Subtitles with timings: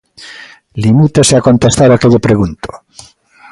[0.83, 2.69] Limítese a contestar ao que lle pregunto.